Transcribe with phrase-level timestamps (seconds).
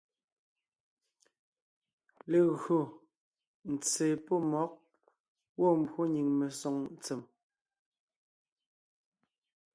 [2.31, 2.77] Legÿo
[3.71, 4.71] ntse pɔ́ mmɔ̌g
[5.55, 7.21] gwɔ̂ mbwó nyìŋ mesoŋ ntsèm,